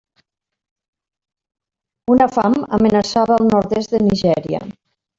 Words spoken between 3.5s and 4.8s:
nord-est de Nigèria.